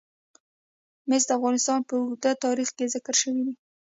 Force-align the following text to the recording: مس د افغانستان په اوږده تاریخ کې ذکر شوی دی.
مس 1.09 1.23
د 1.27 1.31
افغانستان 1.37 1.79
په 1.87 1.93
اوږده 2.01 2.31
تاریخ 2.45 2.69
کې 2.77 2.91
ذکر 2.93 3.15
شوی 3.21 3.41
دی. 3.47 3.53